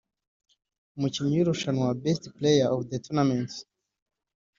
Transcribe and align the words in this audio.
Umukinnyi 0.95 1.35
w’irushanwa 1.37 1.87
(Best 2.03 2.23
Player 2.37 2.67
of 2.75 2.81
the 2.89 2.97
Tournament) 3.05 3.51